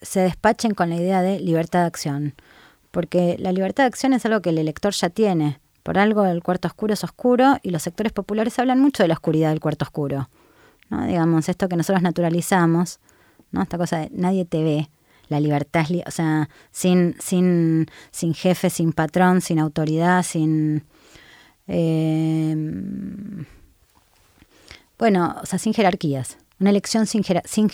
[0.00, 2.34] se despachen con la idea de libertad de acción.
[2.90, 5.60] Porque la libertad de acción es algo que el elector ya tiene.
[5.82, 9.14] Por algo el cuarto oscuro es oscuro y los sectores populares hablan mucho de la
[9.14, 10.28] oscuridad del cuarto oscuro.
[10.90, 11.06] ¿no?
[11.06, 13.00] Digamos, esto que nosotros naturalizamos,
[13.50, 13.62] ¿no?
[13.62, 14.90] Esta cosa de nadie te ve,
[15.28, 20.84] la libertad o sea, sin, sin, sin jefe, sin patrón, sin autoridad, sin...
[21.68, 22.56] Eh,
[24.98, 26.38] bueno, o sea, sin jerarquías.
[26.60, 27.70] Una elección sin, sin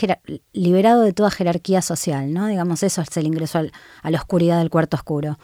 [0.53, 2.49] liberado de toda jerarquía social, ¿no?
[2.49, 3.63] Digamos, eso es el ingreso
[4.03, 5.39] a la oscuridad del cuarto oscuro.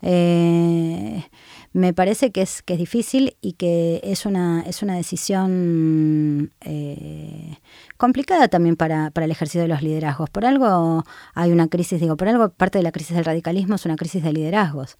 [0.00, 1.24] Eh,
[1.72, 7.58] me parece que es, que es difícil y que es una, es una decisión eh,
[7.96, 10.30] complicada también para, para el ejercicio de los liderazgos.
[10.30, 13.84] Por algo hay una crisis, digo, por algo parte de la crisis del radicalismo es
[13.84, 14.96] una crisis de liderazgos.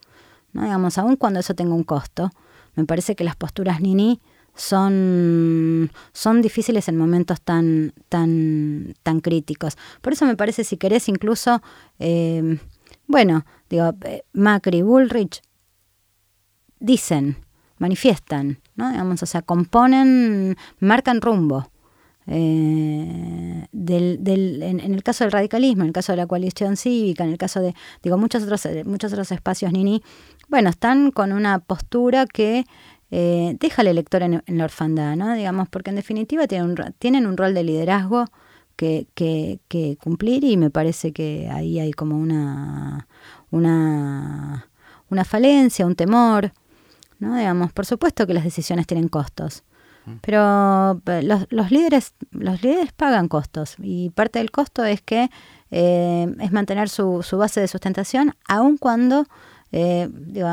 [0.53, 0.65] ¿no?
[0.65, 2.31] Digamos, aun cuando eso tenga un costo,
[2.79, 4.21] me parece que las posturas Nini
[4.55, 9.77] son, son difíciles en momentos tan, tan, tan críticos.
[10.01, 11.61] Por eso me parece, si querés, incluso,
[11.99, 12.59] eh,
[13.09, 15.43] bueno, digo, eh, Macri, Bullrich,
[16.79, 17.37] dicen,
[17.79, 18.91] manifiestan, ¿no?
[18.91, 21.71] Digamos, o sea, componen, marcan rumbo.
[22.31, 27.25] Eh, del, del, en, el caso del radicalismo, en el caso de la coalición cívica,
[27.25, 30.03] en el caso de, digo, muchos otros, muchos otros espacios Nini,
[30.49, 32.65] bueno, están con una postura que
[33.11, 35.35] eh, deja al elector en, la orfandad, ¿no?
[35.35, 38.27] Digamos, porque en definitiva tienen un, tienen un rol de liderazgo
[38.77, 43.09] que, que, que cumplir y me parece que ahí hay como una,
[43.51, 44.69] una,
[45.09, 46.53] una falencia, un temor,
[47.19, 47.37] ¿no?
[47.37, 49.65] Digamos, por supuesto que las decisiones tienen costos,
[50.05, 50.13] mm.
[50.21, 55.31] pero los, los, líderes, los líderes pagan costos y parte del costo es que
[55.71, 59.27] eh, es mantener su, su, base de sustentación aun cuando
[59.73, 60.49] eh, digo,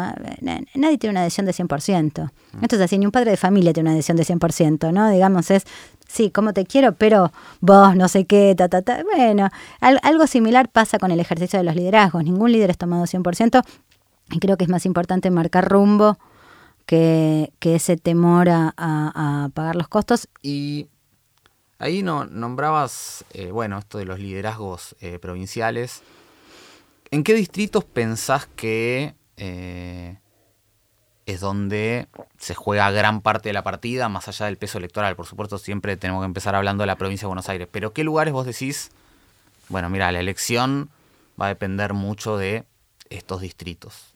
[0.75, 2.31] nadie tiene una adhesión de 100%.
[2.53, 2.63] Mm.
[2.63, 5.09] Esto es así, ni un padre de familia tiene una adhesión de 100%, ¿no?
[5.09, 5.63] Digamos, es,
[6.07, 9.03] sí, como te quiero, pero vos no sé qué, ta, ta, ta.
[9.03, 9.49] Bueno,
[9.79, 12.23] algo similar pasa con el ejercicio de los liderazgos.
[12.23, 13.63] Ningún líder es tomado 100%
[14.31, 16.17] y creo que es más importante marcar rumbo
[16.85, 20.27] que, ese temor a, pagar los costos.
[20.41, 20.87] Y
[21.79, 26.03] ahí no, nombrabas, eh, bueno, esto de los liderazgos eh, provinciales.
[27.15, 30.17] ¿En qué distritos pensás que eh,
[31.25, 35.15] es donde se juega gran parte de la partida, más allá del peso electoral?
[35.15, 37.69] Por supuesto, siempre tenemos que empezar hablando de la provincia de Buenos Aires.
[37.71, 38.91] Pero ¿qué lugares vos decís?
[39.69, 40.89] Bueno, mira, la elección
[41.41, 42.65] va a depender mucho de
[43.09, 44.13] estos distritos.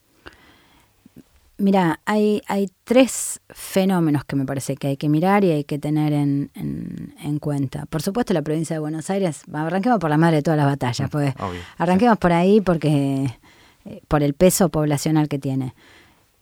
[1.60, 5.78] Mira, hay, hay tres fenómenos que me parece que hay que mirar y hay que
[5.78, 7.84] tener en, en, cuenta.
[7.84, 11.08] Por supuesto, la provincia de Buenos Aires, arranquemos por la madre de todas las batallas,
[11.08, 11.34] mm, pues
[11.76, 13.36] arranquemos por ahí porque
[13.84, 15.74] eh, por el peso poblacional que tiene.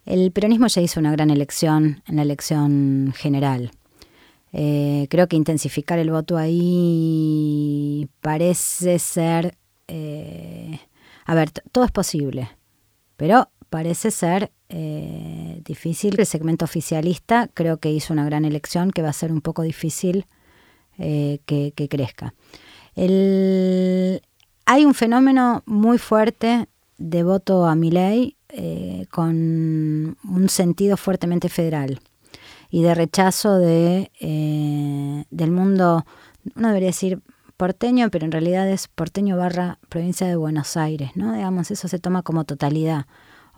[0.07, 3.73] El peronismo ya hizo una gran elección en la elección general.
[4.53, 9.59] Eh, creo que intensificar el voto ahí parece ser...
[9.89, 10.79] Eh,
[11.27, 12.51] a ver, todo es posible,
[13.17, 16.17] pero parece ser eh, difícil.
[16.19, 19.63] El segmento oficialista creo que hizo una gran elección que va a ser un poco
[19.63, 20.27] difícil
[20.99, 22.35] eh, que, crezca.
[22.97, 31.49] hay un fenómeno muy fuerte de voto a mi ley eh, con un sentido fuertemente
[31.49, 32.01] federal
[32.71, 34.11] y de rechazo de,
[35.31, 36.05] del mundo,
[36.55, 37.23] no debería decir
[37.57, 41.33] porteño, pero en realidad es porteño barra provincia de Buenos Aires, ¿no?
[41.33, 43.07] Digamos, eso se toma como totalidad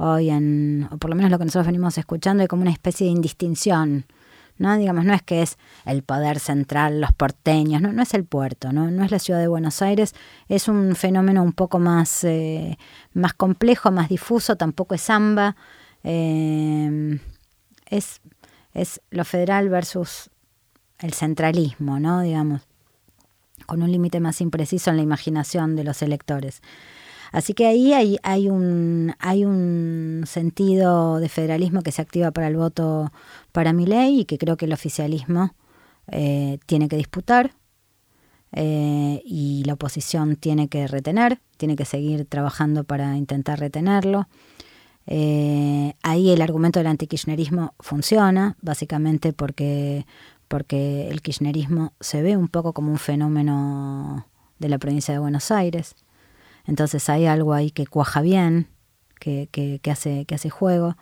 [0.01, 3.07] hoy en, o por lo menos lo que nosotros venimos escuchando, hay como una especie
[3.07, 4.07] de indistinción.
[4.57, 4.77] ¿no?
[4.77, 8.73] Digamos, no es que es el poder central, los porteños, no, no es el puerto,
[8.73, 8.91] ¿no?
[8.91, 10.15] no es la ciudad de Buenos Aires,
[10.49, 12.79] es un fenómeno un poco más, eh,
[13.15, 15.57] más complejo, más difuso, tampoco es samba,
[16.05, 17.19] eh,
[17.87, 18.21] es,
[18.75, 20.31] es lo federal versus
[20.99, 22.21] el centralismo, ¿no?
[22.21, 22.63] digamos,
[23.65, 26.61] con un límite más impreciso en la imaginación de los electores.
[27.33, 33.13] Así que ahí hay, un sentido de federalismo que se activa para el voto
[33.53, 35.55] para mi ley y que creo que el oficialismo
[36.09, 37.53] eh, tiene que disputar
[38.53, 44.27] eh, y la oposición tiene que retener, tiene que seguir trabajando para intentar retenerlo.
[45.07, 50.05] Eh, ahí el argumento del antikirchnerismo funciona, básicamente porque,
[50.49, 54.27] porque el kirchnerismo se ve un poco como un fenómeno
[54.59, 55.95] de la provincia de Buenos Aires.
[56.71, 58.69] Entonces hay algo ahí que cuaja bien,
[59.19, 60.97] que, que, hace, que hace juego.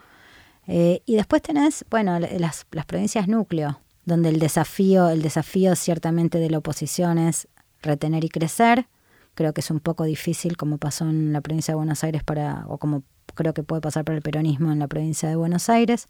[0.67, 6.39] Eh, y después tenés, bueno, las, las provincias núcleo, donde el desafío, el desafío ciertamente
[6.39, 7.49] de la oposición es
[7.83, 8.87] retener y crecer.
[9.35, 12.65] Creo que es un poco difícil como pasó en la provincia de Buenos Aires para,
[12.69, 13.03] o como
[13.35, 16.09] creo que puede pasar para el peronismo en la provincia de Buenos Aires.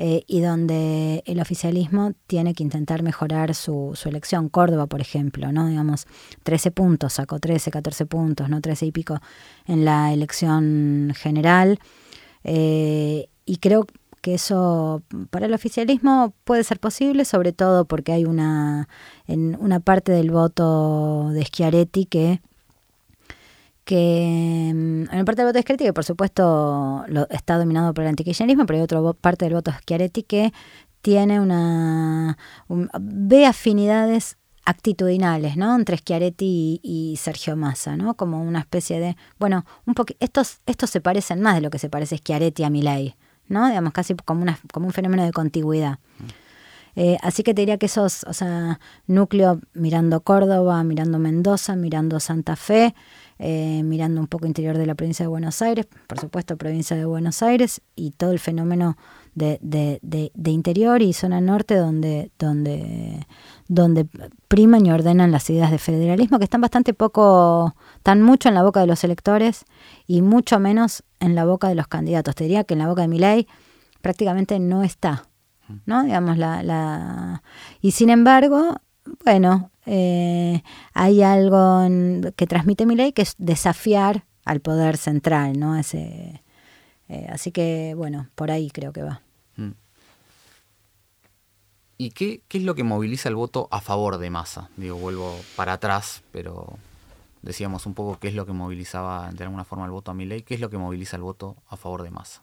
[0.00, 4.48] Eh, y donde el oficialismo tiene que intentar mejorar su, su, elección.
[4.48, 5.66] Córdoba, por ejemplo, ¿no?
[5.66, 6.06] Digamos,
[6.44, 8.60] 13 puntos, sacó 13, 14 puntos, ¿no?
[8.60, 9.18] 13 y pico
[9.66, 11.80] en la elección general.
[12.44, 13.86] Eh, y creo
[14.22, 18.88] que eso para el oficialismo puede ser posible, sobre todo porque hay una,
[19.26, 22.40] en una parte del voto de Schiaretti que
[23.88, 28.10] que mm, en parte del voto de que por supuesto lo, está dominado por el
[28.10, 30.52] antikirchnerismo, pero hay otra parte del voto Schiaretti que
[31.00, 32.36] tiene una
[32.68, 35.74] ve afinidades actitudinales, ¿no?
[35.74, 38.14] Entre Schiaretti y, Sergio Massa, ¿no?
[38.14, 41.88] Como una especie de, bueno, un estos, estos se parecen más de lo que se
[41.88, 43.68] parece Schiaretti a Milei, ¿no?
[43.68, 45.98] Digamos, casi como, una, como un fenómeno de contigüidad.
[46.94, 52.20] Eh, así que te diría que esos, o sea, núcleo mirando Córdoba, mirando Mendoza, mirando
[52.20, 52.94] Santa Fe,
[53.38, 57.04] eh, mirando un poco interior de la provincia de Buenos Aires, por supuesto provincia de
[57.04, 58.96] Buenos Aires, y todo el fenómeno
[59.34, 63.26] de, de, de, interior y zona norte donde, donde,
[63.68, 64.06] donde
[64.48, 68.64] priman y ordenan las ideas de federalismo que están bastante poco, tan mucho en la
[68.64, 69.64] boca de los electores
[70.06, 72.34] y mucho menos en la boca de los candidatos.
[72.34, 73.46] Te diría que en la boca de mi ley
[74.00, 75.28] prácticamente no está.
[75.86, 76.02] ¿no?
[76.02, 77.42] Digamos, la, la...
[77.80, 78.76] Y sin embargo,
[79.24, 81.80] bueno, eh, hay algo
[82.36, 85.76] que transmite mi ley que es desafiar al poder central, ¿no?
[85.76, 86.42] Ese,
[87.08, 89.22] eh, así que, bueno, por ahí creo que va.
[89.56, 89.70] Mm.
[91.96, 94.68] ¿Y qué, qué, es lo que moviliza el voto a favor de Massa?
[94.76, 96.76] Digo, vuelvo para atrás, pero
[97.40, 100.26] decíamos un poco qué es lo que movilizaba de alguna forma el voto a mi
[100.26, 102.42] ley, qué es lo que moviliza el voto a favor de Massa.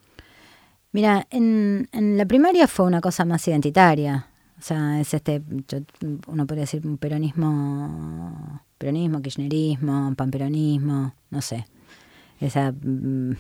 [0.94, 4.30] Mira, en, en la primaria fue una cosa más identitaria.
[4.58, 5.42] O sea, es este,
[6.28, 11.66] uno podría decir un peronismo, peronismo, kirchnerismo, panperonismo, no sé.
[12.40, 13.32] Esa, mm,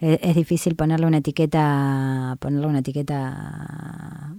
[0.00, 4.34] es, difícil ponerle una etiqueta, ponerle una etiqueta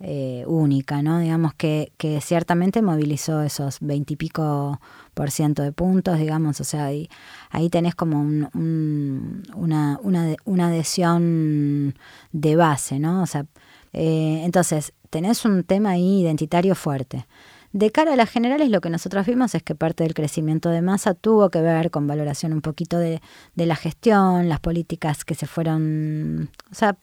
[0.00, 1.18] eh, única, ¿no?
[1.18, 4.80] Digamos que, que ciertamente movilizó esos veintipico
[5.14, 7.08] por ciento de puntos, digamos, o sea, ahí,
[7.50, 11.94] ahí tenés como un, una, una, una, adhesión
[12.32, 13.22] de base, ¿no?
[13.22, 13.46] O sea,
[13.94, 17.28] eh, entonces, tenés un tema ahí identitario fuerte.
[17.70, 20.82] De cara a las generales, lo que nosotros vimos es que parte del crecimiento de
[20.82, 23.22] masa tuvo que ver con valoración un poquito de,
[23.54, 26.50] de la gestión, las políticas que se fueron.
[26.68, 26.96] O sea,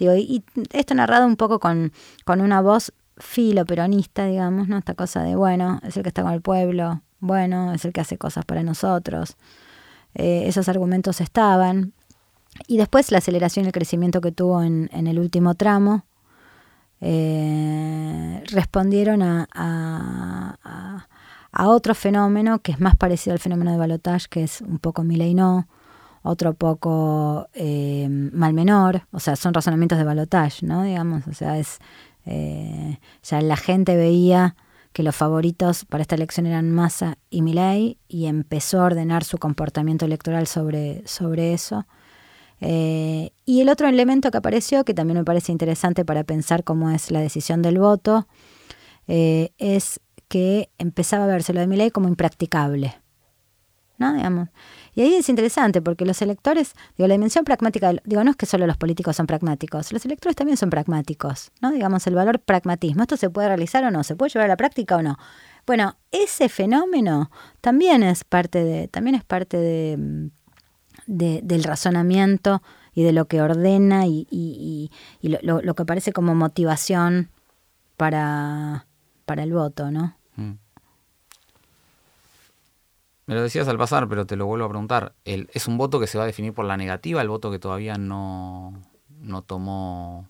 [0.00, 1.92] digo, y, esto narrado un poco con,
[2.24, 4.76] con una voz filo peronista, digamos, ¿no?
[4.76, 8.00] Esta cosa de, bueno, es el que está con el pueblo, bueno, es el que
[8.00, 9.36] hace cosas para nosotros.
[10.16, 11.92] Eh, esos argumentos estaban.
[12.66, 16.04] Y después la aceleración y el crecimiento que tuvo en, en el último tramo
[17.00, 21.06] eh, respondieron a, a,
[21.52, 25.04] a, otro fenómeno que es más parecido al fenómeno de balotage, que es un poco
[25.04, 25.68] Milei no,
[26.22, 30.82] otro poco eh, mal menor, o sea, son razonamientos de balotage, ¿no?
[30.82, 31.78] Digamos, o sea, es
[32.26, 34.54] eh, ya la gente veía
[34.92, 39.38] que los favoritos para esta elección eran Massa y Milei y empezó a ordenar su
[39.38, 41.86] comportamiento electoral sobre, sobre eso.
[42.60, 46.90] Eh, y el otro elemento que apareció, que también me parece interesante para pensar cómo
[46.90, 48.26] es la decisión del voto,
[49.06, 53.00] eh, es que empezaba a verse lo de Milei como impracticable.
[53.98, 54.12] ¿No?
[54.12, 54.48] Digamos.
[54.94, 58.46] Y ahí es interesante porque los electores, digo, la dimensión pragmática, digo, no es que
[58.46, 61.72] solo los políticos son pragmáticos, los electores también son pragmáticos, ¿no?
[61.72, 64.04] Digamos, el valor pragmatismo, ¿esto se puede realizar o no?
[64.04, 65.18] ¿Se puede llevar a la práctica o no?
[65.66, 70.30] Bueno, ese fenómeno también es parte de, también es parte de,
[71.08, 72.62] del razonamiento
[72.94, 74.90] y de lo que ordena y,
[75.22, 77.30] lo, que parece como motivación
[77.96, 78.86] para,
[79.24, 80.14] para el voto, ¿no?
[80.36, 80.52] Mm.
[83.26, 85.12] Me lo decías al pasar, pero te lo vuelvo a preguntar.
[85.24, 87.96] ¿Es un voto que se va a definir por la negativa, el voto que todavía
[87.96, 88.72] no,
[89.20, 90.26] no tomó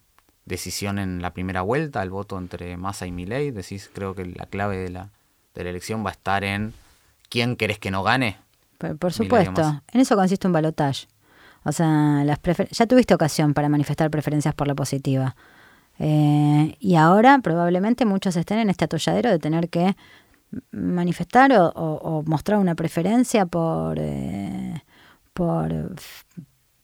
[0.47, 3.53] decisión en la primera vuelta, el voto entre Massa y Milei?
[3.53, 5.11] Decís, creo que la clave de la,
[5.55, 6.75] de la elección va a estar en
[7.29, 8.37] quién querés que no gane.
[8.79, 11.09] Por, supuesto, en eso consiste un balotaje.
[11.65, 12.39] O sea, las
[12.71, 15.35] ya tuviste ocasión para manifestar preferencias por la positiva.
[15.99, 19.97] Eh, y ahora probablemente muchos estén en este atolladero de tener que
[20.71, 24.83] manifestar o, mostrar una preferencia por, eh,
[25.35, 25.95] por,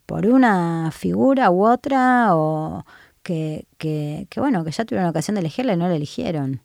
[0.05, 2.85] por una figura u otra o
[3.23, 6.61] que, que, que, bueno, que ya tuvieron ocasión de elegirla y no la eligieron.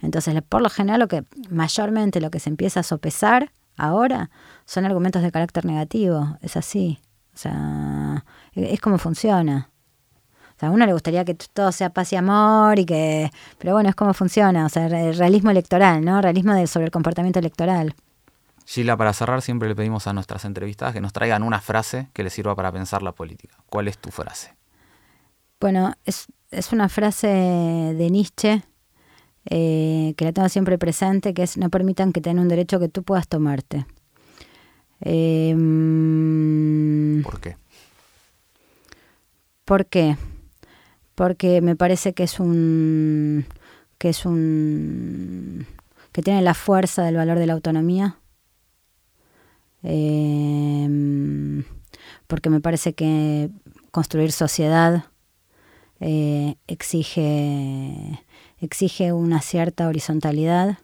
[0.00, 4.30] Entonces, por lo general, lo que mayormente lo que se empieza a sopesar ahora
[4.66, 6.98] son argumentos de carácter negativo, es así.
[7.34, 8.24] O sea,
[8.54, 9.70] es como funciona.
[10.56, 13.30] O sea, a uno le gustaría que todo sea paz y amor y que...
[13.58, 14.66] Pero bueno, es como funciona.
[14.66, 16.22] O sea, el realismo electoral, ¿no?
[16.22, 17.94] Realismo de, sobre el comportamiento electoral.
[18.66, 22.22] Sheila, para cerrar siempre le pedimos a nuestras entrevistadas que nos traigan una frase que
[22.22, 23.56] les sirva para pensar la política.
[23.68, 24.54] ¿Cuál es tu frase?
[25.60, 28.62] Bueno, es, es una frase de Nietzsche
[29.46, 32.88] eh, que la tengo siempre presente, que es no permitan que tengan un derecho que
[32.88, 33.86] tú puedas tomarte.
[35.00, 35.54] Eh,
[37.22, 37.56] ¿Por qué?
[39.64, 40.16] ¿Por qué?
[41.14, 43.46] porque me parece que es un
[43.98, 45.66] que es un
[46.12, 48.18] que tiene la fuerza del valor de la autonomía
[49.82, 51.64] em,
[52.26, 53.50] porque me parece que
[53.90, 55.04] construir sociedad
[56.00, 58.20] eh, exige
[58.60, 60.78] exige una cierta horizontalidad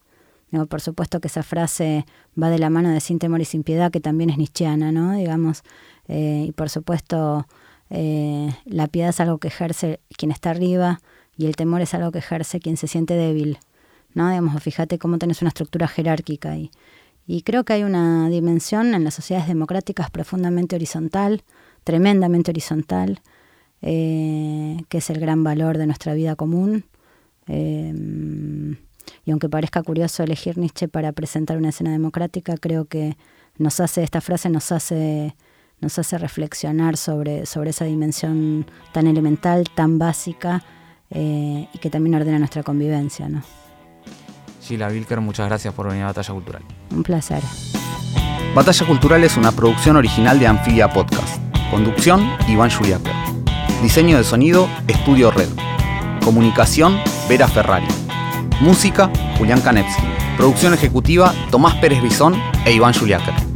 [0.68, 2.06] Por supuesto que esa frase
[2.40, 5.12] va de la mano de sin temor y sin piedad, que también es nietzscheana, ¿no?
[5.12, 5.62] Digamos,
[6.08, 7.46] eh, y por supuesto
[7.88, 11.00] eh, la piedad es algo que ejerce quien está arriba
[11.36, 13.58] y el temor es algo que ejerce quien se siente débil,
[14.14, 14.28] ¿no?
[14.28, 16.72] Digamos, fíjate cómo tenés una estructura jerárquica ahí.
[17.28, 21.44] Y creo que hay una dimensión en las sociedades democráticas profundamente horizontal,
[21.84, 23.20] tremendamente horizontal,
[23.82, 26.84] eh, que es el gran valor de nuestra vida común.
[29.24, 33.16] Y aunque parezca curioso elegir Nietzsche para presentar una escena democrática, creo que
[33.58, 35.36] nos hace, esta frase nos hace,
[35.80, 40.64] nos hace reflexionar sobre, sobre esa dimensión tan elemental, tan básica
[41.10, 43.28] eh, y que también ordena nuestra convivencia.
[43.28, 43.42] ¿no?
[44.62, 46.62] Sheila Wilker, muchas gracias por venir a Batalla Cultural.
[46.90, 47.42] Un placer.
[48.54, 51.40] Batalla Cultural es una producción original de Anfibia Podcast.
[51.70, 53.14] Conducción, Iván Juliaker.
[53.82, 55.48] Diseño de sonido, Estudio Red.
[56.24, 56.98] Comunicación,
[57.28, 57.86] Vera Ferrari.
[58.60, 60.02] Música, Julián Kanevsky.
[60.36, 62.34] Producción ejecutiva, Tomás Pérez Bisón
[62.66, 63.49] e Iván Juliaker.